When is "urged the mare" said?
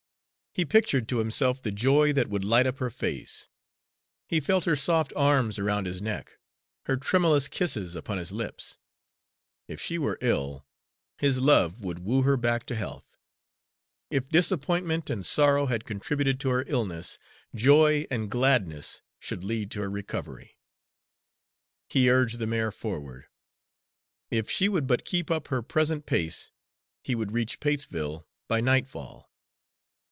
22.11-22.73